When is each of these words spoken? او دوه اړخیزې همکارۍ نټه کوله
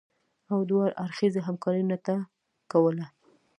او 0.51 0.59
دوه 0.69 0.85
اړخیزې 1.03 1.41
همکارۍ 1.47 1.83
نټه 1.91 2.15
کوله 2.71 3.05